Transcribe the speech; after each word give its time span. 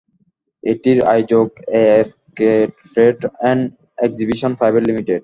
এটির 0.63 0.99
আয়োজক 1.13 1.49
ASK 1.79 2.51
trade 2.93 3.19
and 3.33 3.63
exhibition 4.05 4.51
private 4.59 4.83
limited. 4.89 5.19